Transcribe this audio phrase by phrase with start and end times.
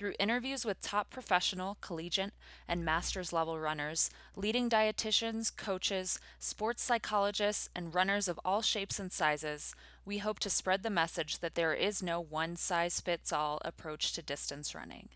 [0.00, 2.32] Through interviews with top professional, collegiate,
[2.66, 9.12] and master's level runners, leading dietitians, coaches, sports psychologists, and runners of all shapes and
[9.12, 9.74] sizes,
[10.06, 14.14] we hope to spread the message that there is no one size fits all approach
[14.14, 15.10] to distance running.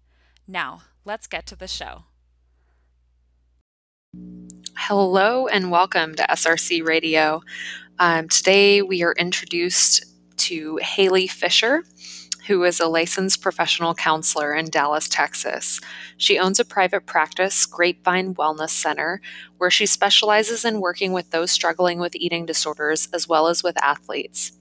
[0.47, 2.03] Now, let's get to the show.
[4.77, 7.41] Hello and welcome to SRC Radio.
[7.99, 10.05] Um, today we are introduced
[10.37, 11.85] to Haley Fisher
[12.47, 15.81] who is a licensed professional counselor in Dallas, Texas.
[16.17, 19.21] She owns a private practice, Grapevine Wellness Center,
[19.59, 23.83] where she specializes in working with those struggling with eating disorders as well as with
[23.83, 24.53] athletes.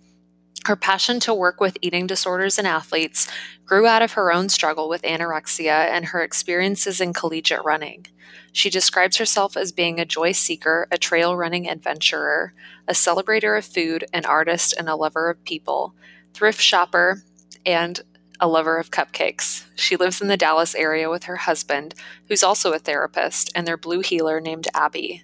[0.65, 3.27] Her passion to work with eating disorders in athletes
[3.65, 8.05] grew out of her own struggle with anorexia and her experiences in collegiate running.
[8.53, 12.53] She describes herself as being a joy seeker, a trail running adventurer,
[12.87, 15.95] a celebrator of food, an artist, and a lover of people,
[16.33, 17.23] thrift shopper,
[17.65, 18.01] and
[18.39, 19.65] a lover of cupcakes.
[19.75, 21.95] She lives in the Dallas area with her husband,
[22.27, 25.23] who's also a therapist, and their blue heeler named Abby.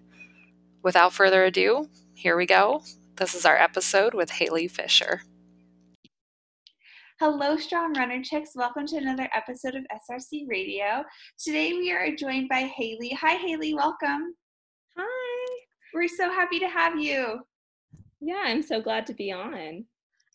[0.83, 2.83] Without further ado, here we go.
[3.17, 5.23] This is our episode with Haley Fisher.
[7.19, 8.51] Hello, Strong Runner Chicks.
[8.55, 11.03] Welcome to another episode of SRC Radio.
[11.37, 13.09] Today we are joined by Haley.
[13.19, 13.73] Hi, Haley.
[13.73, 14.35] Welcome.
[14.95, 15.47] Hi.
[15.93, 17.41] We're so happy to have you.
[18.21, 19.83] Yeah, I'm so glad to be on.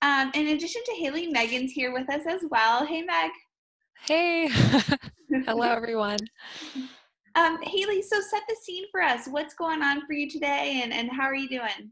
[0.05, 2.85] Um, in addition to Haley, Megan's here with us as well.
[2.85, 3.31] Hey, Meg.
[4.07, 4.49] Hey.
[5.47, 6.19] Hello, everyone.
[7.37, 9.27] Um, Haley, so set the scene for us.
[9.27, 11.91] What's going on for you today and, and how are you doing?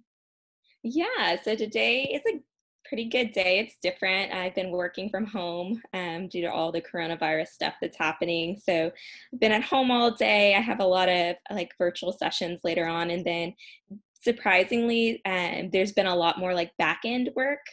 [0.84, 2.40] Yeah, so today is a
[2.88, 3.58] pretty good day.
[3.58, 4.32] It's different.
[4.32, 8.56] I've been working from home um, due to all the coronavirus stuff that's happening.
[8.64, 8.92] So
[9.32, 10.54] I've been at home all day.
[10.54, 13.10] I have a lot of like virtual sessions later on.
[13.10, 13.52] And then
[14.20, 17.66] surprisingly, um, there's been a lot more like back end work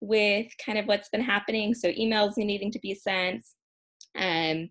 [0.00, 1.74] with kind of what's been happening.
[1.74, 3.44] So emails needing to be sent,
[4.18, 4.70] um,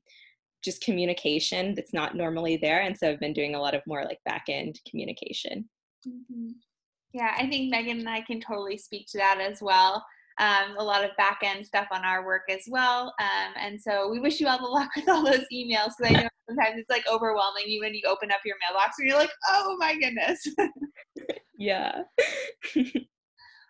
[0.63, 2.81] just communication that's not normally there.
[2.81, 5.69] And so I've been doing a lot of more like back end communication.
[6.07, 6.51] Mm-hmm.
[7.13, 10.05] Yeah, I think Megan and I can totally speak to that as well.
[10.39, 13.13] Um, a lot of back end stuff on our work as well.
[13.19, 16.21] Um, and so we wish you all the luck with all those emails because I
[16.21, 19.31] know sometimes it's like overwhelming you when you open up your mailbox and you're like,
[19.49, 20.45] oh my goodness.
[21.57, 22.03] yeah.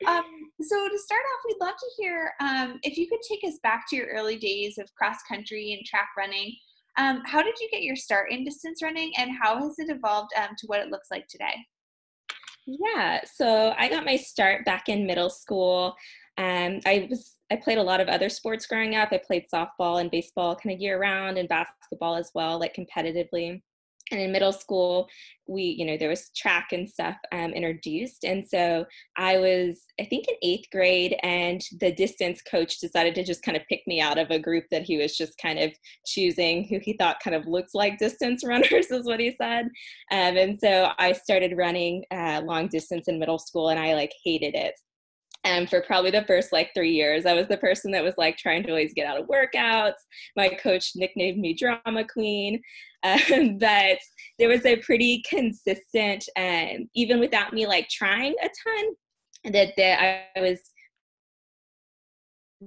[0.07, 0.23] Um,
[0.61, 3.85] so to start off, we'd love to hear um, if you could take us back
[3.89, 6.55] to your early days of cross country and track running.
[6.97, 10.31] Um, how did you get your start in distance running, and how has it evolved
[10.37, 11.53] um, to what it looks like today?
[12.65, 15.95] Yeah, so I got my start back in middle school.
[16.37, 19.09] Um, I was I played a lot of other sports growing up.
[19.11, 23.61] I played softball and baseball kind of year round, and basketball as well, like competitively
[24.11, 25.07] and in middle school
[25.47, 28.23] we you know there was track and stuff um, introduced.
[28.23, 28.85] And so
[29.17, 33.57] i was i think in eighth grade and the distance coach decided to just kind
[33.57, 35.71] of pick me out of a group that he was just kind of
[36.05, 39.65] choosing who he thought kind of looked like distance runners is what he said.
[40.11, 44.13] Um, and so i started running uh, long distance in middle school and i like
[44.23, 44.75] hated it
[45.43, 48.37] and for probably the first like three years, I was the person that was like
[48.37, 49.93] trying to always get out of workouts.
[50.35, 52.61] My coach nicknamed me drama queen.
[53.01, 53.97] Um, but
[54.39, 60.27] there was a pretty consistent, um, even without me like trying a ton, that, that
[60.35, 60.59] I was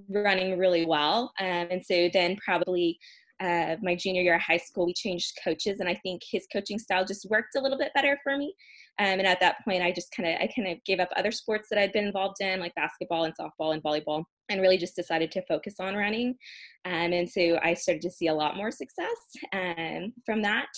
[0.09, 1.35] running really well.
[1.39, 2.99] Um, and so then probably
[3.43, 6.79] uh, my junior year of high school, we changed coaches, and I think his coaching
[6.79, 8.55] style just worked a little bit better for me.
[8.99, 11.33] Um, and at that point, I just kind of I kind of gave up other
[11.33, 14.97] sports that I'd been involved in, like basketball and softball and volleyball, and really just
[14.97, 16.37] decided to focus on running.
[16.85, 19.17] Um, and so I started to see a lot more success
[19.53, 20.69] um, from that.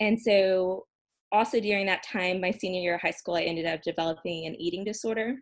[0.00, 0.86] And so
[1.32, 4.54] also during that time, my senior year of high school, I ended up developing an
[4.60, 5.36] eating disorder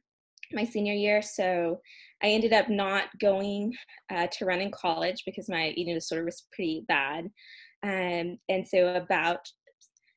[0.53, 1.23] my senior year.
[1.23, 1.81] So
[2.23, 3.75] I ended up not going
[4.11, 7.31] uh, to run in college because my eating disorder was pretty bad.
[7.83, 9.41] Um, and so about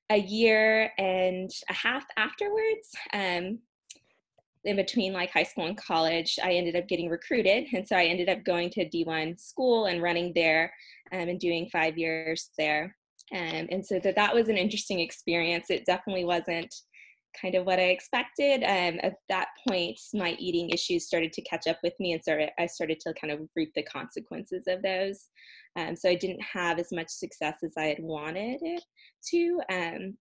[0.09, 3.59] a year and a half afterwards, um,
[4.63, 7.67] in between like high school and college, I ended up getting recruited.
[7.73, 10.73] And so I ended up going to D1 school and running there
[11.11, 12.95] um, and doing five years there.
[13.33, 15.69] Um, and so that, that was an interesting experience.
[15.69, 16.73] It definitely wasn't
[17.39, 18.63] kind of what I expected.
[18.63, 22.49] Um, at that point, my eating issues started to catch up with me, and started
[22.59, 25.29] I started to kind of reap the consequences of those.
[25.75, 28.83] Um, so I didn't have as much success as I had wanted it
[29.31, 29.61] to.
[29.71, 30.17] Um,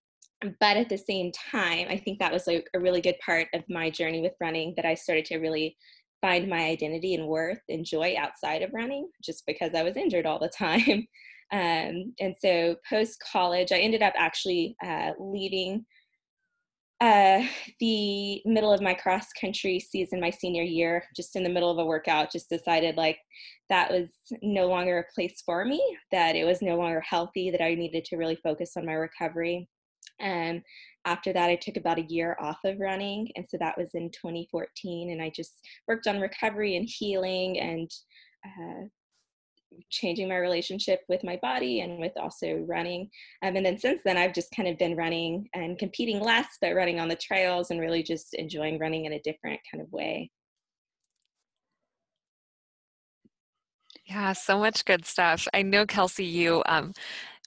[0.60, 3.64] but at the same time, I think that was like a really good part of
[3.70, 5.76] my journey with running that I started to really
[6.20, 10.26] find my identity and worth and joy outside of running just because I was injured
[10.26, 11.06] all the time.
[11.52, 15.86] Um, and so post college, I ended up actually uh, leaving
[17.00, 17.42] uh,
[17.78, 21.78] the middle of my cross country season, my senior year, just in the middle of
[21.78, 23.18] a workout, just decided like
[23.68, 24.08] that was
[24.42, 28.04] no longer a place for me, that it was no longer healthy, that I needed
[28.06, 29.68] to really focus on my recovery.
[30.20, 30.62] And
[31.04, 33.28] after that, I took about a year off of running.
[33.36, 35.10] And so that was in 2014.
[35.10, 35.52] And I just
[35.86, 37.90] worked on recovery and healing and
[38.44, 38.86] uh,
[39.90, 43.10] changing my relationship with my body and with also running.
[43.42, 46.74] Um, and then since then, I've just kind of been running and competing less, but
[46.74, 50.30] running on the trails and really just enjoying running in a different kind of way.
[54.06, 55.48] Yeah, so much good stuff.
[55.52, 56.92] I know, Kelsey, you um,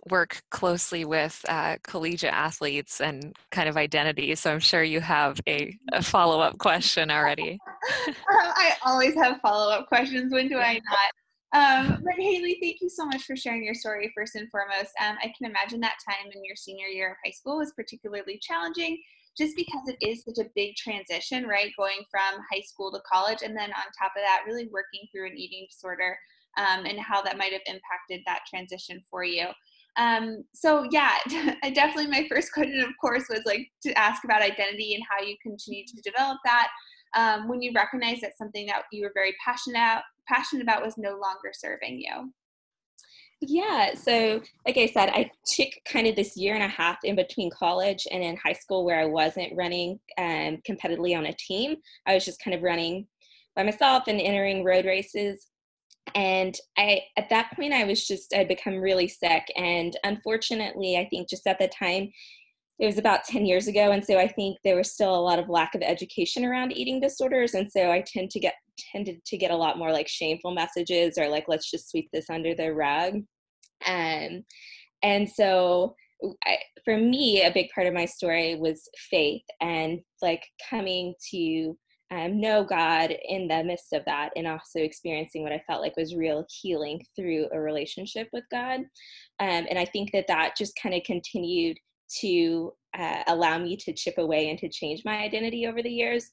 [0.09, 5.39] work closely with uh, collegiate athletes and kind of identity, so I'm sure you have
[5.47, 7.59] a, a follow up question already.
[8.29, 10.33] I always have follow up questions.
[10.33, 11.13] When do I not?
[11.51, 14.91] Um, but Haley, thank you so much for sharing your story first and foremost.
[15.01, 18.39] Um, I can imagine that time in your senior year of high school was particularly
[18.41, 19.01] challenging
[19.37, 21.71] just because it is such a big transition, right?
[21.77, 25.27] Going from high school to college, and then on top of that, really working through
[25.27, 26.17] an eating disorder
[26.57, 29.47] um, and how that might have impacted that transition for you.
[29.97, 31.17] Um, so yeah,
[31.73, 35.35] definitely my first question, of course, was like to ask about identity and how you
[35.41, 36.67] continue to develop that
[37.15, 41.11] um, when you recognize that something that you were very passionate passionate about was no
[41.11, 42.31] longer serving you?
[43.41, 47.15] Yeah, so like I said, I took kind of this year and a half in
[47.15, 51.77] between college and in high school where I wasn't running um, competitively on a team.
[52.05, 53.07] I was just kind of running
[53.55, 55.47] by myself and entering road races.
[56.15, 59.43] And I, at that point, I was just, I'd become really sick.
[59.55, 62.11] And unfortunately, I think just at the time,
[62.79, 65.39] it was about 10 years ago and so i think there was still a lot
[65.39, 68.55] of lack of education around eating disorders and so i tend to get
[68.91, 72.29] tended to get a lot more like shameful messages or like let's just sweep this
[72.29, 73.15] under the rug.
[73.85, 74.43] Um,
[75.03, 75.95] and so
[76.45, 81.77] I, for me a big part of my story was faith and like coming to
[82.11, 85.95] um, know god in the midst of that and also experiencing what i felt like
[85.95, 88.81] was real healing through a relationship with god.
[89.39, 91.77] Um, and i think that that just kind of continued
[92.21, 96.31] to uh, allow me to chip away and to change my identity over the years.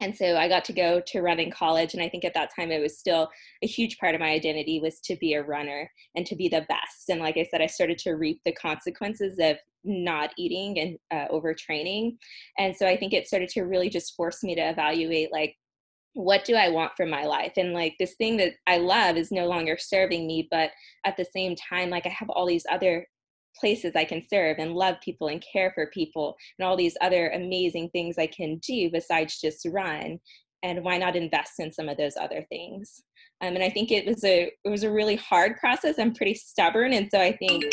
[0.00, 1.92] And so I got to go to run in college.
[1.92, 3.28] And I think at that time it was still
[3.62, 6.64] a huge part of my identity was to be a runner and to be the
[6.68, 7.10] best.
[7.10, 11.32] And like I said, I started to reap the consequences of not eating and uh,
[11.32, 12.16] overtraining.
[12.58, 15.56] And so I think it started to really just force me to evaluate like,
[16.14, 17.52] what do I want from my life?
[17.56, 20.70] And like this thing that I love is no longer serving me, but
[21.04, 23.06] at the same time, like I have all these other
[23.58, 27.30] places I can serve and love people and care for people and all these other
[27.30, 30.18] amazing things I can do besides just run.
[30.62, 33.02] And why not invest in some of those other things?
[33.40, 35.98] Um, and I think it was a it was a really hard process.
[35.98, 37.64] I'm pretty stubborn, and so I think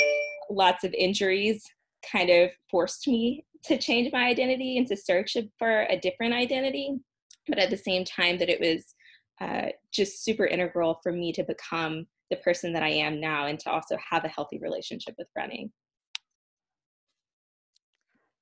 [0.49, 1.61] lots of injuries
[2.09, 6.95] kind of forced me to change my identity and to search for a different identity.
[7.47, 8.95] But at the same time, that it was
[9.41, 13.59] uh, just super integral for me to become the person that I am now and
[13.59, 15.71] to also have a healthy relationship with running.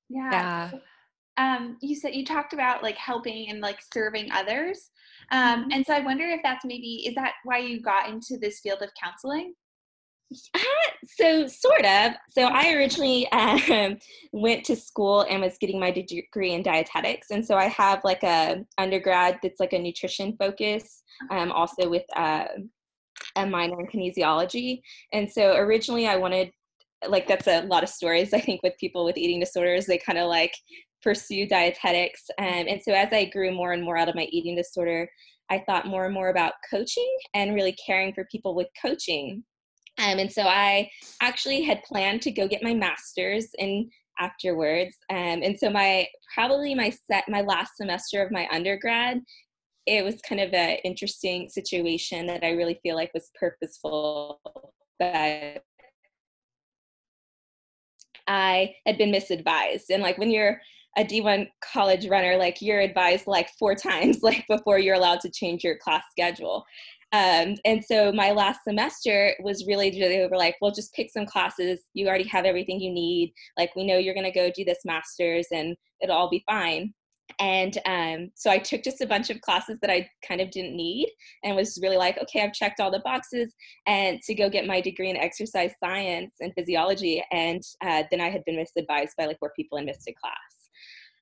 [0.10, 0.72] Yeah.
[0.72, 0.80] yeah.
[1.38, 4.90] Um, you said you talked about like helping and like serving others.
[5.32, 5.72] Um, mm-hmm.
[5.72, 8.82] and so I wonder if that's maybe, is that why you got into this field
[8.82, 9.54] of counseling?
[10.56, 10.60] Uh,
[11.06, 13.96] so sort of so i originally um,
[14.32, 18.24] went to school and was getting my degree in dietetics and so i have like
[18.24, 22.46] a undergrad that's like a nutrition focus um, also with uh,
[23.36, 24.82] a minor in kinesiology.
[25.14, 26.52] And so originally I wanted,
[27.08, 29.86] like, that's a lot of stories, I think, with people with eating disorders.
[29.86, 30.54] They kind of like
[31.04, 32.24] pursue dietetics.
[32.40, 35.08] Um, and so as I grew more and more out of my eating disorder,
[35.50, 39.44] I thought more and more about coaching and really caring for people with coaching.
[39.98, 40.90] Um, and so I
[41.22, 44.96] actually had planned to go get my master's in afterwards.
[45.10, 49.22] Um, and so my probably my set my last semester of my undergrad
[49.86, 54.42] it was kind of an interesting situation that I really feel like was purposeful.
[55.00, 55.64] But
[58.28, 59.90] I had been misadvised.
[59.92, 60.60] And like when you're
[60.98, 65.30] a D1 college runner, like you're advised like four times like before you're allowed to
[65.30, 66.66] change your class schedule.
[67.12, 71.26] Um, and so my last semester was really they were like, well, just pick some
[71.26, 71.82] classes.
[71.94, 73.34] You already have everything you need.
[73.58, 76.94] Like we know you're gonna go do this master's and it'll all be fine
[77.40, 80.76] and um, so i took just a bunch of classes that i kind of didn't
[80.76, 81.10] need
[81.44, 83.54] and was really like okay i've checked all the boxes
[83.88, 88.30] and to go get my degree in exercise science and physiology and uh, then i
[88.30, 90.56] had been misadvised by like where people in missed a class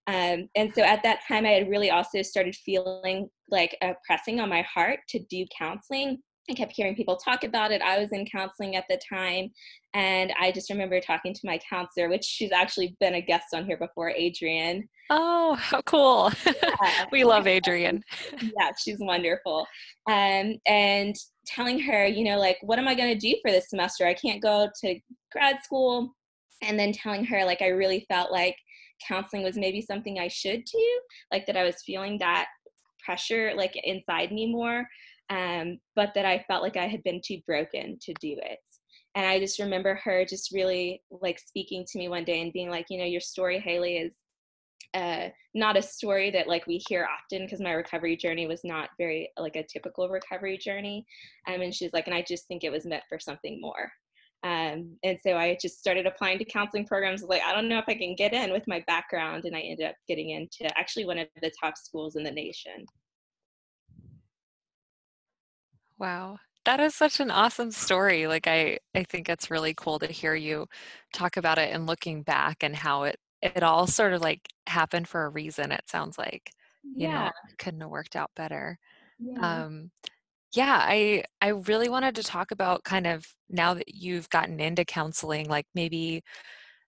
[0.08, 4.40] Um, and so at that time, I had really also started feeling like a pressing
[4.40, 6.22] on my heart to do counseling.
[6.50, 7.82] I kept hearing people talk about it.
[7.82, 9.52] I was in counseling at the time.
[9.94, 13.66] And I just remember talking to my counselor, which she's actually been a guest on
[13.66, 14.90] here before, Adrian.
[15.10, 16.32] Oh, how cool.
[16.46, 17.06] Yeah.
[17.12, 18.04] we love Adrian.
[18.42, 19.66] yeah, she's wonderful.
[20.10, 23.70] Um, and telling her, you know, like, what am I going to do for this
[23.70, 24.06] semester?
[24.06, 25.00] I can't go to
[25.32, 26.14] grad school.
[26.62, 28.56] And then telling her, like, I really felt like
[29.08, 31.00] counseling was maybe something I should do,
[31.32, 32.48] like that I was feeling that
[33.04, 34.88] pressure like inside me more,
[35.30, 38.60] um, but that I felt like I had been too broken to do it.
[39.16, 42.70] And I just remember her just really like speaking to me one day and being
[42.70, 44.14] like, you know, your story, Haley, is
[44.96, 48.90] uh, not a story that like we hear often because my recovery journey was not
[48.98, 51.06] very like a typical recovery journey.
[51.48, 53.92] Um, and she's like, and I just think it was meant for something more.
[54.44, 57.24] Um, and so I just started applying to counseling programs.
[57.24, 59.46] Like, I don't know if I can get in with my background.
[59.46, 62.86] And I ended up getting into actually one of the top schools in the nation.
[66.04, 66.40] Wow.
[66.66, 68.28] That is such an awesome story.
[68.28, 70.68] Like I, I think it's really cool to hear you
[71.14, 75.08] talk about it and looking back and how it, it all sort of like happened
[75.08, 75.72] for a reason.
[75.72, 76.52] It sounds like,
[76.84, 77.26] you yeah.
[77.28, 78.78] know, couldn't have worked out better.
[79.18, 79.64] Yeah.
[79.64, 79.92] Um,
[80.54, 84.84] yeah, I I really wanted to talk about kind of now that you've gotten into
[84.84, 86.22] counseling, like maybe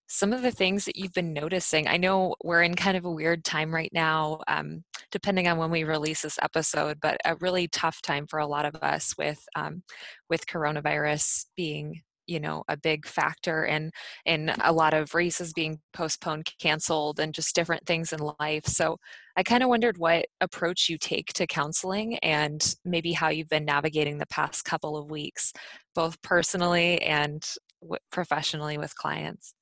[0.08, 1.88] some of the things that you've been noticing.
[1.88, 5.72] I know we're in kind of a weird time right now, um, depending on when
[5.72, 9.44] we release this episode, but a really tough time for a lot of us with
[9.56, 9.84] um,
[10.30, 13.92] with coronavirus being you know a big factor in
[14.26, 18.98] in a lot of races being postponed canceled and just different things in life so
[19.38, 23.66] i kind of wondered what approach you take to counseling and maybe how you've been
[23.66, 25.54] navigating the past couple of weeks
[25.94, 27.46] both personally and
[27.82, 29.54] w- professionally with clients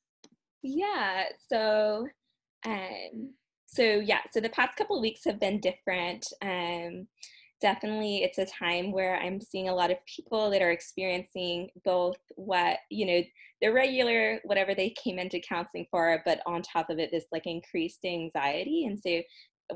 [0.63, 2.07] yeah so
[2.65, 3.33] um
[3.67, 7.07] so yeah so the past couple weeks have been different um
[7.61, 12.17] definitely it's a time where i'm seeing a lot of people that are experiencing both
[12.35, 13.21] what you know
[13.61, 17.45] the regular whatever they came into counseling for but on top of it this like
[17.45, 19.21] increased anxiety and so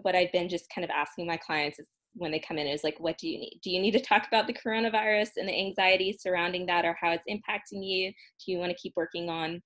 [0.01, 2.83] what i've been just kind of asking my clients is when they come in is
[2.83, 3.59] like what do you need?
[3.63, 7.11] Do you need to talk about the coronavirus and the anxiety surrounding that or how
[7.11, 8.11] it's impacting you?
[8.11, 9.61] Do you want to keep working on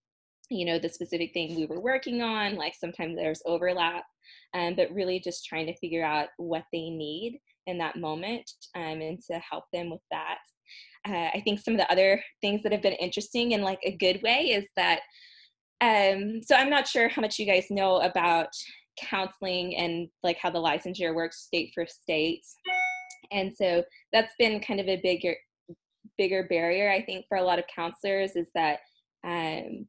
[0.51, 4.03] you know the specific thing we were working on like sometimes there's overlap
[4.53, 9.01] um, but really just trying to figure out what they need in that moment um,
[9.01, 10.39] and to help them with that.
[11.07, 13.95] Uh, I think some of the other things that have been interesting in like a
[13.97, 15.01] good way is that
[15.81, 18.49] um, so I'm not sure how much you guys know about
[18.99, 22.43] counseling and like how the licensure works state for state.
[23.31, 25.35] And so that's been kind of a bigger
[26.17, 28.79] bigger barrier I think for a lot of counselors is that
[29.23, 29.87] um,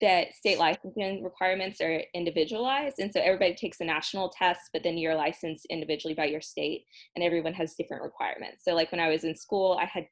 [0.00, 4.98] that state licensing requirements are individualized and so everybody takes a national test but then
[4.98, 6.84] you're licensed individually by your state
[7.14, 8.62] and everyone has different requirements.
[8.64, 10.06] So like when i was in school i had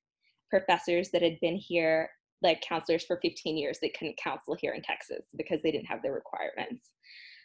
[0.51, 2.11] professors that had been here
[2.43, 6.03] like counselors for 15 years that couldn't counsel here in texas because they didn't have
[6.03, 6.91] the requirements.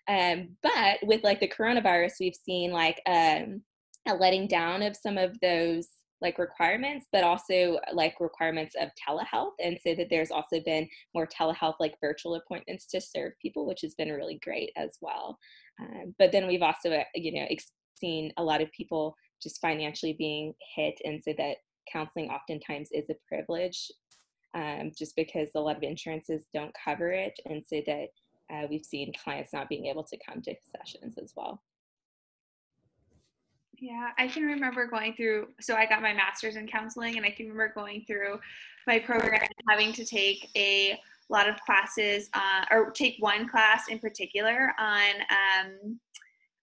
[0.08, 3.62] Um, but with like the coronavirus we've seen like um,
[4.08, 5.88] a letting down of some of those
[6.22, 9.54] like requirements, but also like requirements of telehealth.
[9.64, 13.82] And so that there's also been more telehealth, like virtual appointments to serve people, which
[13.82, 15.38] has been really great as well.
[15.80, 17.48] Um, but then we've also, uh, you know,
[17.96, 21.00] seen a lot of people just financially being hit.
[21.06, 21.58] And so that
[21.92, 23.90] counseling oftentimes is a privilege
[24.54, 27.40] um, just because a lot of insurances don't cover it.
[27.46, 28.08] And so that
[28.52, 31.62] uh, we've seen clients not being able to come to sessions as well.
[33.82, 35.48] Yeah, I can remember going through.
[35.62, 38.40] So I got my master's in counseling, and I can remember going through
[38.88, 44.00] my program having to take a lot of classes, uh, or take one class in
[44.00, 46.00] particular on um,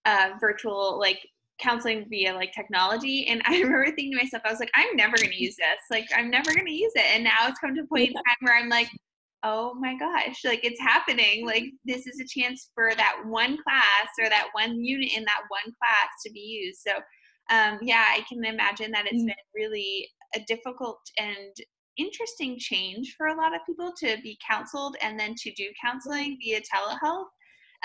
[0.05, 1.27] uh, virtual like
[1.59, 3.27] counseling via like technology.
[3.27, 5.79] And I remember thinking to myself, I was like, I'm never going to use this.
[5.89, 7.05] Like, I'm never going to use it.
[7.13, 8.89] And now it's come to a point in time where I'm like,
[9.43, 11.45] oh my gosh, like it's happening.
[11.45, 15.41] Like this is a chance for that one class or that one unit in that
[15.49, 16.79] one class to be used.
[16.85, 16.93] So
[17.49, 21.55] um, yeah, I can imagine that it's been really a difficult and
[21.97, 26.37] interesting change for a lot of people to be counseled and then to do counseling
[26.43, 27.25] via telehealth.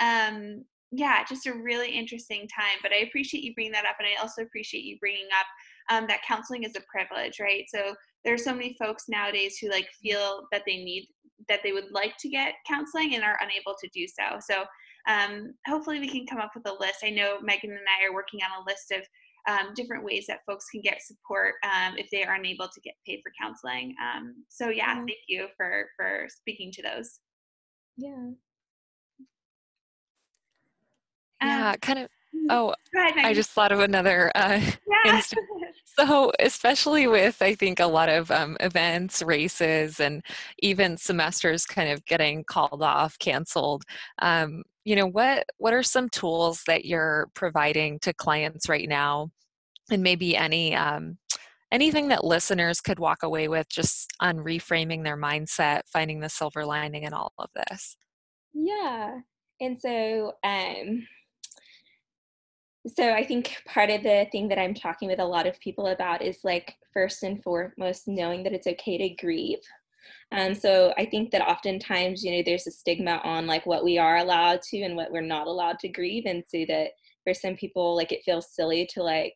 [0.01, 2.77] Um, yeah, just a really interesting time.
[2.81, 6.07] But I appreciate you bringing that up, and I also appreciate you bringing up um,
[6.07, 7.63] that counseling is a privilege, right?
[7.67, 11.07] So there's so many folks nowadays who like feel that they need
[11.49, 14.39] that they would like to get counseling and are unable to do so.
[14.39, 14.65] So
[15.07, 17.03] um, hopefully we can come up with a list.
[17.03, 19.05] I know Megan and I are working on a list of
[19.47, 22.93] um, different ways that folks can get support um, if they are unable to get
[23.05, 23.93] paid for counseling.
[24.01, 27.19] Um, so yeah, thank you for for speaking to those.
[27.97, 28.29] Yeah.
[31.41, 32.05] yeah, um, kind of.
[32.35, 32.47] Mm-hmm.
[32.49, 34.59] Oh, ahead, I just thought of another uh,
[35.05, 35.21] yeah.
[35.99, 40.23] So, especially with, I think, a lot of um, events, races, and
[40.59, 43.83] even semesters kind of getting called off, canceled.
[44.19, 49.29] Um, you know, what what are some tools that you're providing to clients right now,
[49.91, 51.17] and maybe any um,
[51.71, 56.65] anything that listeners could walk away with just on reframing their mindset, finding the silver
[56.65, 57.97] lining in all of this?
[58.53, 59.19] Yeah,
[59.61, 61.07] and so um,
[62.87, 65.87] so I think part of the thing that I'm talking with a lot of people
[65.87, 69.59] about is like first and foremost knowing that it's okay to grieve.
[70.31, 73.97] Um, so I think that oftentimes, you know, there's a stigma on like what we
[73.97, 76.25] are allowed to and what we're not allowed to grieve.
[76.25, 76.89] And so that
[77.23, 79.35] for some people, like it feels silly to like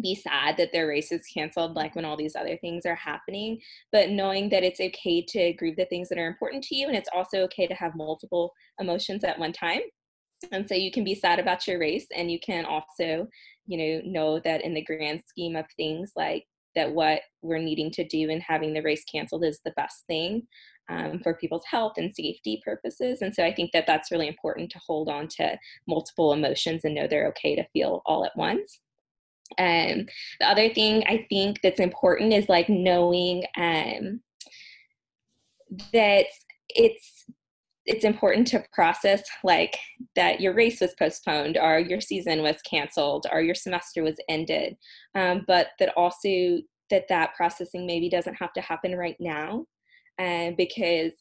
[0.00, 3.60] be sad that their race is canceled, like when all these other things are happening.
[3.92, 6.96] But knowing that it's okay to grieve the things that are important to you, and
[6.96, 9.80] it's also okay to have multiple emotions at one time
[10.52, 13.28] and so you can be sad about your race and you can also
[13.66, 17.90] you know know that in the grand scheme of things like that what we're needing
[17.90, 20.46] to do and having the race canceled is the best thing
[20.88, 23.22] um, for people's health and safety purposes.
[23.22, 26.94] And so i think that that's really important to hold on to multiple emotions and
[26.94, 28.80] know they're okay to feel all at once.
[29.58, 30.06] And um,
[30.40, 34.20] the other thing i think that's important is like knowing um,
[35.92, 36.26] that
[36.68, 37.24] it's
[37.86, 39.78] it's important to process like
[40.14, 44.76] that your race was postponed or your season was canceled or your semester was ended
[45.14, 46.58] um, but that also
[46.90, 49.64] that that processing maybe doesn't have to happen right now
[50.18, 51.12] uh, because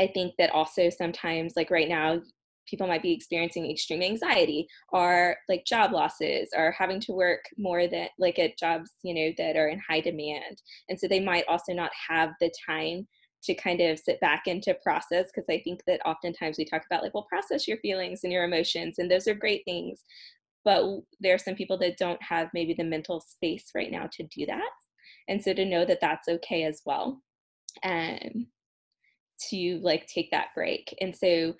[0.00, 2.20] i think that also sometimes like right now
[2.66, 7.86] people might be experiencing extreme anxiety or like job losses or having to work more
[7.86, 11.44] than like at jobs you know that are in high demand and so they might
[11.48, 13.06] also not have the time
[13.46, 16.82] to kind of sit back and to process because I think that oftentimes we talk
[16.86, 20.04] about like, well, process your feelings and your emotions, and those are great things.
[20.64, 20.84] But
[21.20, 24.46] there are some people that don't have maybe the mental space right now to do
[24.46, 24.70] that.
[25.28, 27.22] And so to know that that's okay as well.
[27.84, 28.48] Um,
[29.50, 30.94] to like take that break.
[31.00, 31.54] And so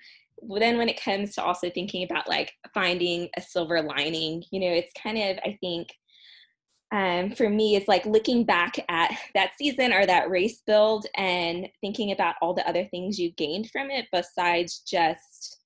[0.59, 4.71] then when it comes to also thinking about like finding a silver lining, you know,
[4.71, 5.89] it's kind of, I think,
[6.91, 11.67] um, for me is like looking back at that season or that race build and
[11.81, 15.59] thinking about all the other things you gained from it besides just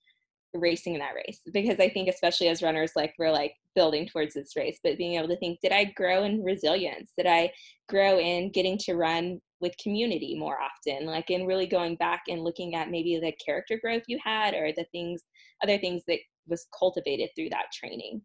[0.53, 1.41] racing in that race.
[1.53, 5.13] Because i think especially as runners like we're like building towards this race but being
[5.13, 7.11] able to think did i grow in resilience?
[7.17, 7.51] Did i
[7.87, 11.05] grow in getting to run with community more often?
[11.05, 14.71] Like in really going back and looking at maybe the character growth you had or
[14.75, 15.21] the things
[15.63, 18.23] other things that was cultivated through that training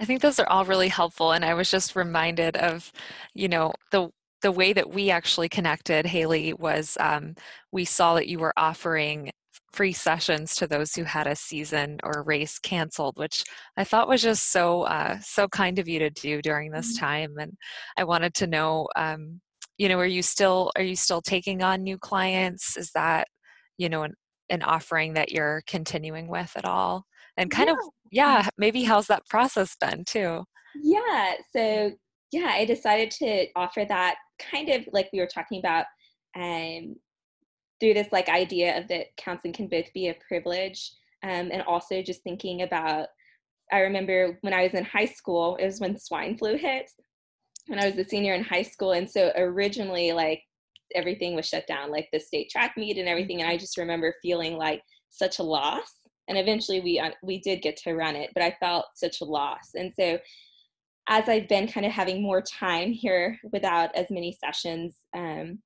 [0.00, 1.32] I think those are all really helpful.
[1.32, 2.90] And I was just reminded of,
[3.34, 4.10] you know, the
[4.42, 7.34] the way that we actually connected, Haley, was um,
[7.72, 9.30] we saw that you were offering
[9.72, 13.44] free sessions to those who had a season or race canceled, which
[13.76, 17.04] I thought was just so uh, so kind of you to do during this mm-hmm.
[17.04, 17.34] time.
[17.38, 17.52] And
[17.98, 19.40] I wanted to know, um,
[19.78, 22.76] you know, are you still are you still taking on new clients?
[22.78, 23.28] Is that
[23.76, 24.14] you know an,
[24.48, 27.04] an offering that you're continuing with at all?
[27.36, 27.74] And kind yeah.
[27.74, 27.78] of
[28.10, 30.44] yeah maybe how's that process been too
[30.82, 31.90] yeah so
[32.32, 35.86] yeah i decided to offer that kind of like we were talking about
[36.36, 36.96] um
[37.80, 42.02] through this like idea of that counseling can both be a privilege um, and also
[42.02, 43.08] just thinking about
[43.72, 46.90] i remember when i was in high school it was when swine flu hit
[47.66, 50.42] when i was a senior in high school and so originally like
[50.94, 54.14] everything was shut down like the state track meet and everything and i just remember
[54.22, 55.99] feeling like such a loss
[56.30, 59.24] and eventually we uh, we did get to run it but i felt such a
[59.24, 59.74] loss.
[59.74, 60.18] And so
[61.08, 65.58] as i've been kind of having more time here without as many sessions um,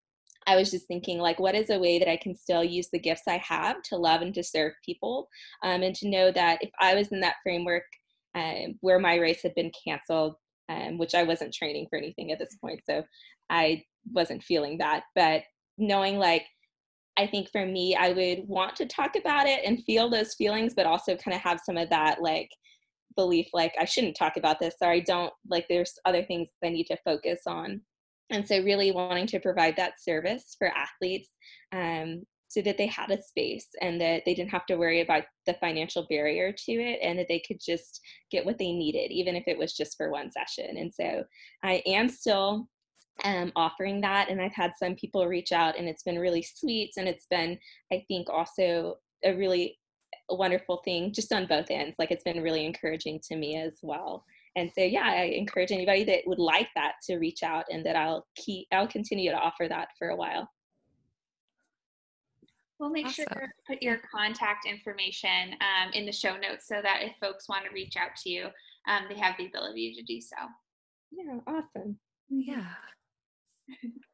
[0.46, 2.98] i was just thinking like what is a way that i can still use the
[2.98, 5.28] gifts i have to love and to serve people
[5.62, 7.84] um, and to know that if i was in that framework
[8.34, 10.34] um, where my race had been canceled
[10.68, 13.04] um, which i wasn't training for anything at this point so
[13.50, 15.42] i wasn't feeling that but
[15.76, 16.46] knowing like
[17.16, 20.74] I think for me, I would want to talk about it and feel those feelings,
[20.74, 22.50] but also kind of have some of that like
[23.16, 26.70] belief like I shouldn't talk about this or I don't like there's other things I
[26.70, 27.80] need to focus on.
[28.30, 31.28] And so really wanting to provide that service for athletes
[31.72, 35.24] um, so that they had a space and that they didn't have to worry about
[35.46, 38.00] the financial barrier to it and that they could just
[38.30, 40.76] get what they needed, even if it was just for one session.
[40.76, 41.24] And so
[41.62, 42.68] I am still
[43.22, 44.28] um, offering that.
[44.28, 46.92] And I've had some people reach out, and it's been really sweet.
[46.96, 47.58] And it's been,
[47.92, 49.78] I think, also a really
[50.28, 51.96] wonderful thing just on both ends.
[51.98, 54.24] Like it's been really encouraging to me as well.
[54.56, 57.96] And so, yeah, I encourage anybody that would like that to reach out, and that
[57.96, 60.48] I'll keep, I'll continue to offer that for a while.
[62.78, 63.26] We'll make awesome.
[63.32, 67.48] sure to put your contact information um, in the show notes so that if folks
[67.48, 68.46] want to reach out to you,
[68.88, 70.36] um, they have the ability to do so.
[71.10, 71.98] Yeah, awesome.
[72.28, 72.66] Yeah.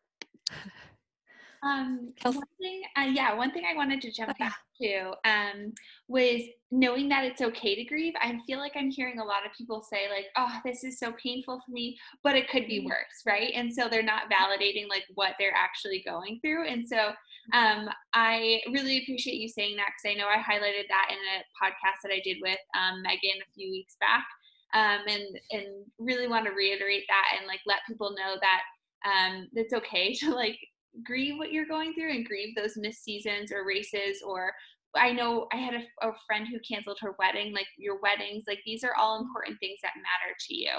[1.62, 5.74] Um, one thing, uh, yeah, one thing I wanted to jump back to um,
[6.08, 8.14] was knowing that it's okay to grieve.
[8.18, 11.12] I feel like I'm hearing a lot of people say like, "Oh, this is so
[11.22, 12.88] painful for me," but it could be mm-hmm.
[12.88, 13.52] worse, right?
[13.54, 16.66] And so they're not validating like what they're actually going through.
[16.66, 17.12] And so
[17.52, 21.44] um, I really appreciate you saying that because I know I highlighted that in a
[21.60, 24.24] podcast that I did with um, Megan a few weeks back,
[24.72, 25.66] um, and and
[25.98, 28.62] really want to reiterate that and like let people know that
[29.06, 30.58] um, it's okay to like
[31.04, 34.52] grieve what you're going through and grieve those missed seasons or races or
[34.96, 38.58] I know I had a, a, friend who canceled her wedding, like your weddings, like
[38.66, 40.72] these are all important things that matter to you.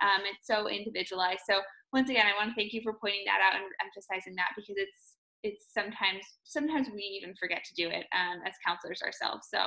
[0.00, 1.40] Um, it's so individualized.
[1.48, 1.60] So
[1.92, 4.76] once again, I want to thank you for pointing that out and emphasizing that because
[4.78, 9.48] it's it's sometimes sometimes we even forget to do it um, as counselors ourselves.
[9.52, 9.58] So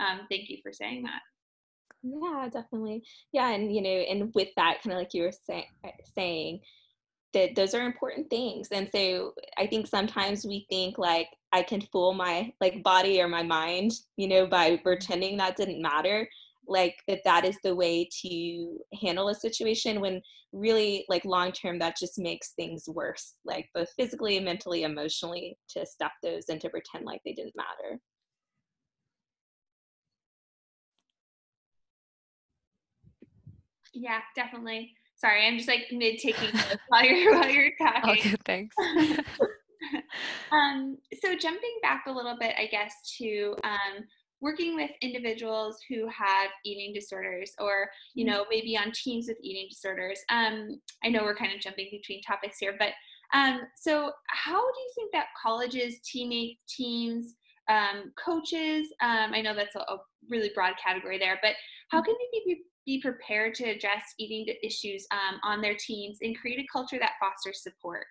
[0.00, 1.20] um, thank you for saying that.
[2.02, 3.02] Yeah, definitely.
[3.32, 5.68] Yeah, and you know, and with that, kind of like you were say,
[6.16, 6.60] saying,
[7.32, 8.68] that those are important things.
[8.72, 13.28] And so i think sometimes we think like i can fool my like body or
[13.28, 16.28] my mind you know by pretending that didn't matter
[16.66, 20.20] like that that is the way to handle a situation when
[20.52, 25.84] really like long term that just makes things worse like both physically mentally emotionally to
[25.86, 28.00] stuff those and to pretend like they didn't matter.
[33.92, 36.50] Yeah definitely Sorry, I'm just like mid taking
[36.88, 38.10] while you're while you're talking.
[38.10, 38.76] Okay, thanks.
[40.52, 44.04] um, so jumping back a little bit, I guess, to um,
[44.40, 48.34] working with individuals who have eating disorders or you mm-hmm.
[48.34, 52.22] know maybe on teams with eating disorders um, i know we're kind of jumping between
[52.22, 52.92] topics here but
[53.32, 57.34] um, so how do you think that colleges teammates teams
[57.68, 61.54] um, coaches um, i know that's a, a, really broad category there but
[61.90, 62.06] how mm-hmm.
[62.06, 66.58] can they be be prepared to address eating issues um, on their teams and create
[66.58, 68.06] a culture that fosters support?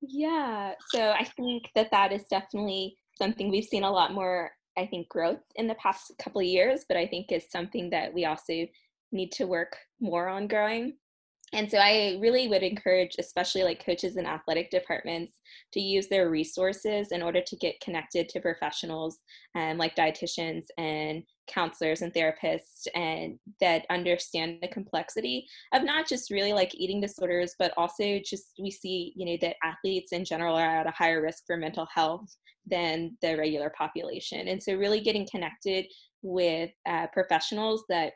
[0.00, 4.86] Yeah, so I think that that is definitely something we've seen a lot more, I
[4.86, 8.24] think, growth in the past couple of years, but I think is something that we
[8.24, 8.66] also
[9.12, 10.96] need to work more on growing.
[11.54, 15.38] And so I really would encourage, especially like coaches and athletic departments,
[15.72, 19.18] to use their resources in order to get connected to professionals
[19.54, 26.30] um, like dietitians and counselors and therapists and that understand the complexity of not just
[26.30, 30.56] really like eating disorders but also just we see you know that athletes in general
[30.56, 32.34] are at a higher risk for mental health
[32.66, 34.48] than the regular population.
[34.48, 35.86] And so really getting connected
[36.22, 38.12] with uh, professionals that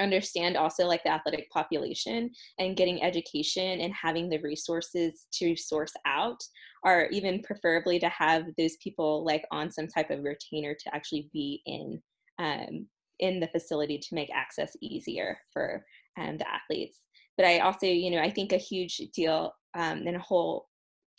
[0.00, 5.92] understand also like the athletic population and getting education and having the resources to source
[6.06, 6.38] out
[6.84, 11.28] or even preferably to have those people like on some type of retainer to actually
[11.32, 12.00] be in
[12.38, 12.86] um,
[13.20, 15.84] in the facility to make access easier for
[16.18, 16.98] um, the athletes.
[17.36, 20.68] But i also you know i think a huge deal um, and a whole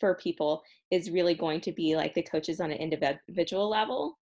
[0.00, 4.18] for people is really going to be like the coaches on an individual level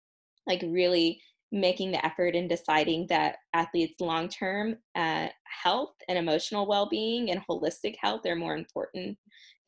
[0.47, 1.21] like really
[1.53, 7.29] making the effort and deciding that athletes' long term uh, health and emotional well being
[7.29, 9.17] and holistic health are more important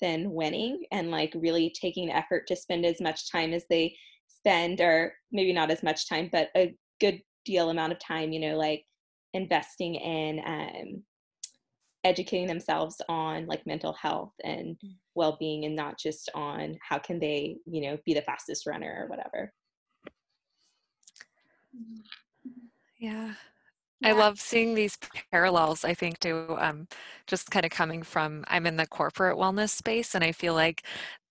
[0.02, 3.96] than winning, and like really taking the effort to spend as much time as they
[4.28, 8.40] spend, or maybe not as much time, but a good deal amount of time, you
[8.40, 8.84] know, like
[9.34, 11.04] investing in um,
[12.04, 14.96] educating themselves on like mental health and mm.
[15.14, 19.08] well-being and not just on how can they you know be the fastest runner or
[19.08, 19.52] whatever
[23.00, 23.34] yeah.
[24.04, 24.98] I love seeing these
[25.32, 26.88] parallels, I think, to um,
[27.28, 30.86] just kind of coming from, I'm in the corporate wellness space, and I feel like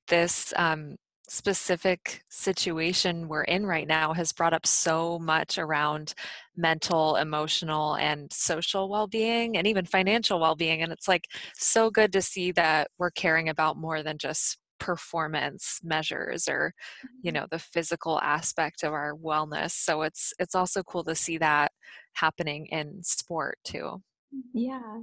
[0.09, 0.97] this um,
[1.29, 6.15] specific situation we're in right now has brought up so much around
[6.57, 10.83] mental, emotional, and social well being, and even financial well being.
[10.83, 15.81] And it's like so good to see that we're caring about more than just performance
[15.83, 16.75] measures or
[17.23, 17.41] you mm-hmm.
[17.41, 21.73] know the physical aspect of our wellness so it's it's also cool to see that
[22.13, 24.03] happening in sport too.
[24.53, 25.01] Yeah.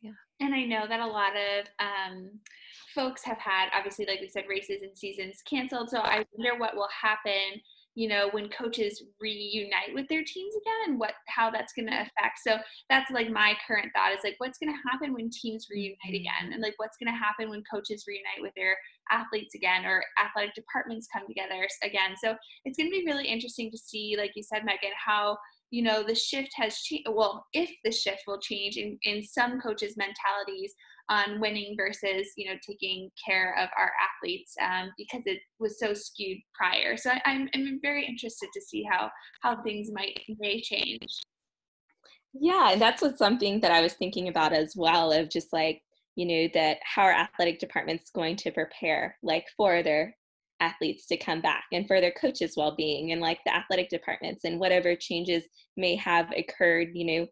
[0.00, 0.12] Yeah.
[0.40, 2.30] And i know that a lot of um,
[2.94, 6.76] folks have had obviously like we said races and seasons canceled so i wonder what
[6.76, 7.60] will happen
[7.94, 11.94] you know when coaches reunite with their teams again and what how that's going to
[11.94, 12.40] affect.
[12.46, 12.56] So
[12.90, 16.14] that's like my current thought is like what's going to happen when teams reunite mm-hmm.
[16.16, 16.52] again?
[16.52, 18.76] And like what's going to happen when coaches reunite with their
[19.10, 22.16] athletes again or athletic departments come together again?
[22.22, 25.36] So it's going to be really interesting to see like you said megan how
[25.70, 29.60] you know the shift has changed well if the shift will change in, in some
[29.60, 30.74] coaches mentalities
[31.10, 35.92] on winning versus you know taking care of our athletes um, because it was so
[35.92, 36.96] skewed prior.
[36.96, 39.10] So I, I'm, I'm very interested to see how
[39.42, 41.06] how things might may change.
[42.40, 45.80] Yeah and that's what something that i was thinking about as well of just like
[46.16, 50.16] you know that how our athletic department's going to prepare like for their
[50.60, 54.58] athletes to come back and for their coaches well-being and like the athletic departments and
[54.58, 55.44] whatever changes
[55.76, 57.26] may have occurred you know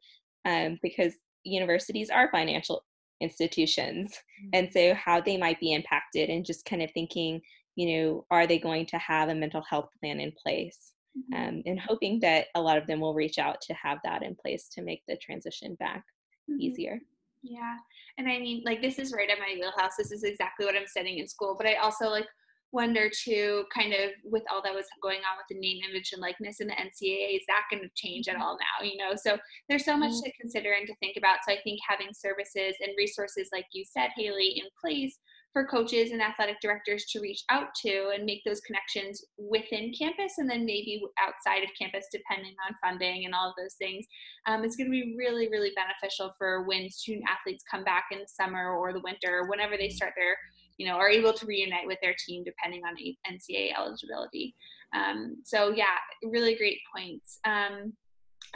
[0.45, 2.85] um, because universities are financial
[3.23, 4.51] institutions mm-hmm.
[4.53, 7.41] and so how they might be impacted and just kind of thinking
[7.77, 11.43] you know are they going to have a mental health plan in place mm-hmm.
[11.43, 14.35] um, and hoping that a lot of them will reach out to have that in
[14.35, 16.05] place to make the transition back
[16.51, 16.61] mm-hmm.
[16.61, 17.01] easier
[17.43, 17.77] yeah
[18.19, 20.87] and i mean like this is right at my wheelhouse this is exactly what i'm
[20.87, 22.27] studying in school but i also like
[22.73, 26.23] wonder too, kind of with all that was going on with the name, image, and
[26.23, 28.43] likeness in the NCAA, is that going to change at mm-hmm.
[28.43, 28.85] all now?
[28.85, 30.25] You know, so there's so much mm-hmm.
[30.25, 31.39] to consider and to think about.
[31.47, 35.19] So I think having services and resources, like you said, Haley, in place
[35.53, 40.33] for coaches and athletic directors to reach out to and make those connections within campus
[40.39, 44.07] and then maybe outside of campus, depending on funding and all of those things,
[44.47, 48.21] um, is going to be really, really beneficial for when student athletes come back in
[48.21, 50.37] the summer or the winter, whenever they start their
[50.79, 54.55] you know, are able to reunite with their team depending on NCAA eligibility.
[54.95, 57.39] Um, so yeah, really great points.
[57.45, 57.95] Um,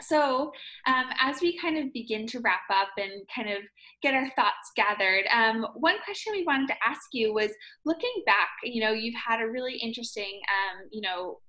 [0.01, 0.51] so
[0.85, 3.63] um, as we kind of begin to wrap up and kind of
[4.03, 7.51] get our thoughts gathered, um, one question we wanted to ask you was
[7.85, 11.39] looking back, you know, you've had a really interesting, um, you know,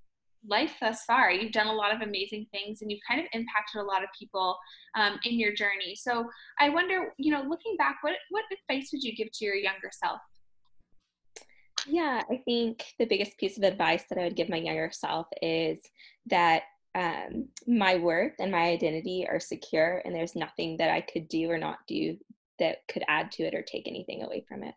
[0.47, 1.31] life thus far.
[1.31, 4.09] You've done a lot of amazing things and you've kind of impacted a lot of
[4.19, 4.57] people
[4.95, 5.95] um, in your journey.
[5.95, 6.29] So
[6.59, 9.91] I wonder, you know, looking back, what, what advice would you give to your younger
[9.93, 10.21] self?
[11.87, 15.27] Yeah, I think the biggest piece of advice that I would give my younger self
[15.41, 15.79] is
[16.27, 16.63] that
[16.95, 21.51] um, my worth and my identity are secure, and there's nothing that I could do
[21.51, 22.17] or not do
[22.59, 24.75] that could add to it or take anything away from it.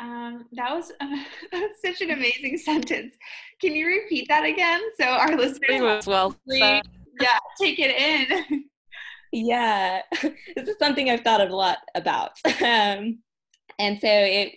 [0.00, 3.14] Um, that was uh, that's such an amazing sentence.
[3.60, 8.64] Can you repeat that again so our listeners was well yeah take it in.
[9.32, 12.32] yeah, this is something I've thought a lot about.
[12.62, 13.18] Um,
[13.78, 14.54] and so it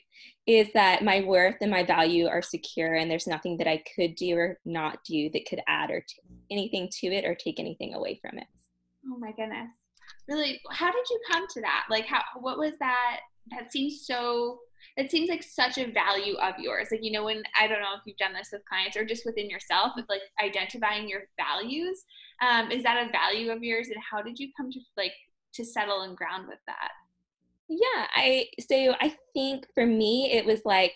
[0.47, 4.15] is that my worth and my value are secure and there's nothing that I could
[4.15, 6.15] do or not do that could add or t-
[6.49, 8.47] anything to it or take anything away from it.
[9.07, 9.69] Oh my goodness.
[10.27, 11.85] Really, how did you come to that?
[11.89, 13.19] Like how what was that
[13.51, 14.59] that seems so
[14.97, 16.87] it seems like such a value of yours.
[16.91, 19.25] Like, you know, when I don't know if you've done this with clients or just
[19.25, 22.03] within yourself, with like identifying your values.
[22.41, 25.13] Um, is that a value of yours and how did you come to like
[25.53, 26.91] to settle and ground with that?
[27.73, 30.93] Yeah, I so I think for me it was like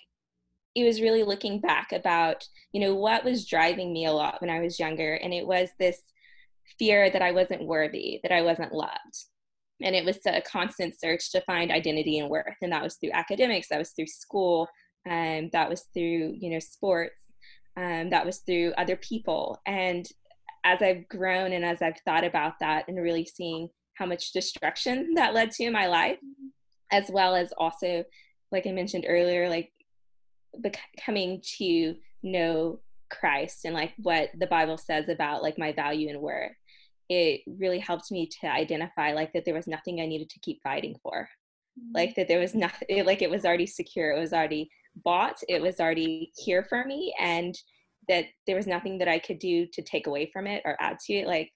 [0.76, 4.50] it was really looking back about, you know, what was driving me a lot when
[4.50, 6.00] I was younger and it was this
[6.78, 9.26] fear that I wasn't worthy, that I wasn't loved.
[9.82, 12.56] And it was a constant search to find identity and worth.
[12.62, 14.68] And that was through academics, that was through school,
[15.10, 17.22] um, that was through, you know, sports,
[17.78, 19.62] um, that was through other people.
[19.66, 20.06] And
[20.66, 25.14] as I've grown and as I've thought about that and really seeing how much destruction
[25.16, 26.18] that led to in my life,
[26.92, 28.04] as well as also
[28.52, 29.72] like i mentioned earlier like
[30.62, 36.22] becoming to know christ and like what the bible says about like my value and
[36.22, 36.52] worth.
[37.08, 40.60] It really helped me to identify like that there was nothing i needed to keep
[40.64, 41.30] fighting for.
[41.78, 41.92] Mm-hmm.
[41.94, 44.70] like that there was nothing like it was already secure it was already
[45.04, 47.54] bought it was already here for me and
[48.08, 50.98] that there was nothing that i could do to take away from it or add
[51.00, 51.52] to it like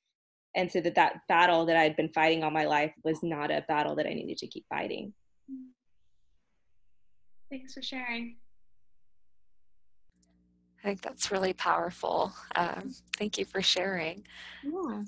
[0.57, 3.63] and so that that battle that i'd been fighting all my life was not a
[3.69, 5.13] battle that i needed to keep fighting
[7.49, 8.35] Thanks for sharing.
[10.83, 12.31] I think that's really powerful.
[12.55, 14.25] Um, thank you for sharing.
[14.63, 15.03] Yeah.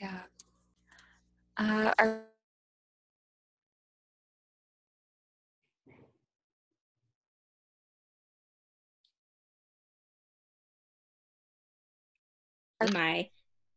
[0.00, 0.20] Yeah.
[1.56, 2.22] Uh, our
[12.92, 13.28] my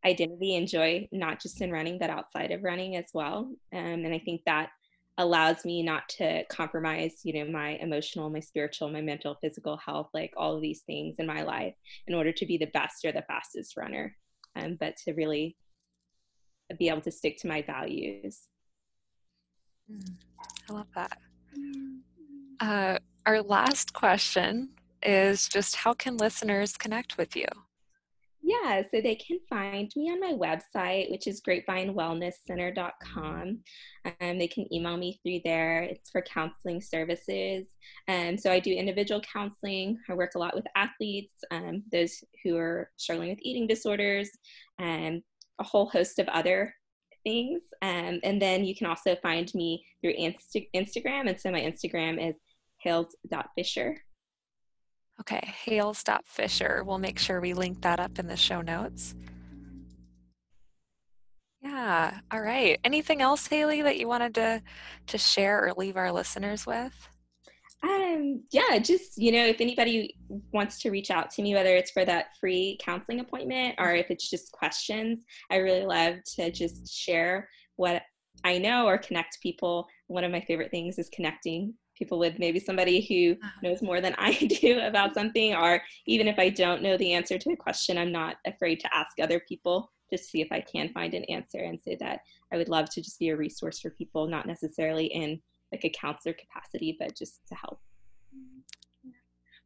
[0.05, 3.51] identity and joy, not just in running, but outside of running as well.
[3.73, 4.69] Um, and I think that
[5.21, 10.09] allows me not to compromise you know my emotional my spiritual my mental physical health
[10.13, 11.73] like all of these things in my life
[12.07, 14.15] in order to be the best or the fastest runner
[14.55, 15.55] um, but to really
[16.77, 18.41] be able to stick to my values.
[19.91, 20.15] Mm,
[20.69, 21.17] i love that.
[22.59, 24.69] Uh, our last question
[25.03, 27.45] is just how can listeners connect with you
[28.51, 33.59] Yeah, so they can find me on my website, which is grapevinewellnesscenter.com.
[34.19, 35.83] Um, they can email me through there.
[35.83, 37.67] It's for counseling services.
[38.09, 39.99] Um, so I do individual counseling.
[40.09, 44.29] I work a lot with athletes, um, those who are struggling with eating disorders,
[44.79, 45.23] and
[45.59, 46.75] a whole host of other
[47.23, 47.61] things.
[47.81, 51.29] Um, and then you can also find me through Insta- Instagram.
[51.29, 52.35] And so my Instagram is
[52.79, 53.95] hales.fisher.
[55.21, 56.83] Okay, Hale Stop Fisher.
[56.83, 59.13] We'll make sure we link that up in the show notes.
[61.61, 62.79] Yeah, all right.
[62.83, 64.63] Anything else, Haley, that you wanted to,
[65.05, 67.07] to share or leave our listeners with?
[67.83, 70.15] Um, yeah, just, you know, if anybody
[70.51, 74.09] wants to reach out to me, whether it's for that free counseling appointment or if
[74.09, 75.19] it's just questions,
[75.51, 78.01] I really love to just share what
[78.43, 79.87] I know or connect people.
[80.07, 83.59] One of my favorite things is connecting people with maybe somebody who uh-huh.
[83.61, 87.37] knows more than I do about something, or even if I don't know the answer
[87.37, 90.91] to a question, I'm not afraid to ask other people to see if I can
[90.93, 93.91] find an answer and say that I would love to just be a resource for
[93.91, 95.39] people, not necessarily in
[95.71, 97.79] like a counselor capacity, but just to help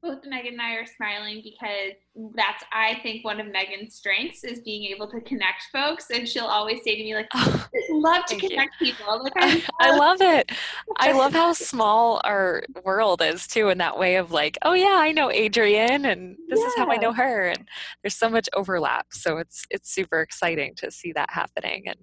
[0.02, 1.94] both Megan and I are smiling because
[2.36, 6.46] that's I think one of Megan's strengths is being able to connect folks, and she'll
[6.46, 8.94] always say to me like, oh, "Love to connect you.
[8.94, 10.52] people." Like, I, I love it.
[10.98, 14.98] I love how small our world is too, in that way of like, "Oh yeah,
[14.98, 16.68] I know Adrian, and this yeah.
[16.68, 17.68] is how I know her," and
[18.04, 19.08] there's so much overlap.
[19.12, 22.00] So it's it's super exciting to see that happening, and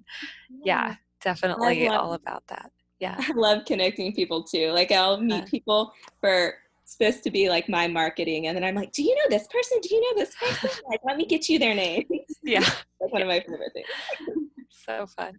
[0.64, 2.70] yeah, yeah definitely all about that.
[3.00, 4.70] Yeah, I love connecting people too.
[4.70, 8.74] Like I'll meet uh, people for supposed to be like my marketing and then i'm
[8.74, 9.78] like do you know this person?
[9.82, 10.70] Do you know this person?
[10.88, 12.06] Like let me get you their name.
[12.42, 12.64] Yeah.
[13.00, 13.88] Like one of my favorite things.
[14.70, 15.38] So fun.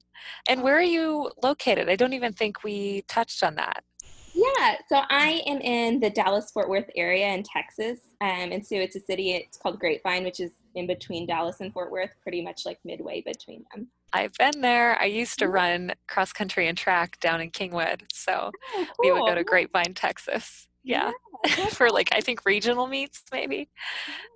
[0.49, 1.87] And where are you located?
[1.87, 3.85] I don't even think we touched on that.
[4.33, 8.75] Yeah so i am in the dallas fort worth area in texas um, and so
[8.75, 12.41] it's a city it's called grapevine which is in between dallas and fort worth pretty
[12.41, 13.87] much like midway between them.
[14.11, 14.99] I've been there.
[15.01, 18.03] I used to run cross country and track down in Kingwood.
[18.13, 18.87] So oh, cool.
[18.99, 20.67] we would go to Grapevine, Texas.
[20.83, 21.11] Yeah, yeah
[21.71, 23.67] for like i think regional meets maybe it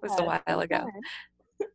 [0.02, 0.86] was a while ago.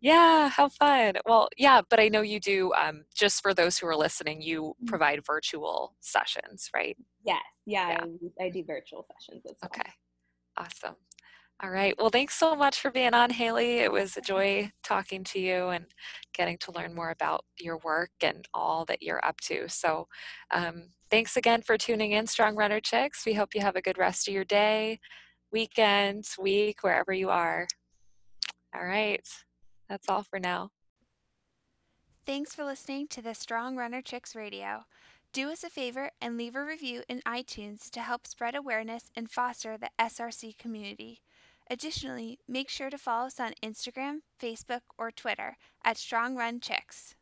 [0.00, 1.14] yeah how fun.
[1.26, 4.62] Well yeah but i know you do um, just for those who are listening you
[4.62, 4.86] mm-hmm.
[4.86, 6.96] provide virtual sessions right?
[7.24, 7.40] Yes.
[7.66, 8.04] Yeah, yeah.
[8.40, 9.70] I, I, do virtual sessions as well.
[9.74, 9.90] Okay.
[10.56, 10.96] Awesome
[11.62, 15.22] all right well thanks so much for being on haley it was a joy talking
[15.22, 15.86] to you and
[16.34, 20.06] getting to learn more about your work and all that you're up to so
[20.50, 23.26] um, Thanks again for tuning in, Strong Runner Chicks.
[23.26, 24.98] We hope you have a good rest of your day,
[25.52, 27.66] weekend, week, wherever you are.
[28.74, 29.20] All right,
[29.90, 30.70] that's all for now.
[32.24, 34.84] Thanks for listening to the Strong Runner Chicks Radio.
[35.34, 39.30] Do us a favor and leave a review in iTunes to help spread awareness and
[39.30, 41.20] foster the SRC community.
[41.72, 47.14] Additionally, make sure to follow us on Instagram, Facebook, or Twitter at Strong Runner Chicks.